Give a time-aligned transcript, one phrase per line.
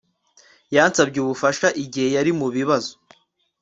[0.75, 2.93] Yansabye ubufasha igihe yari mu bibazo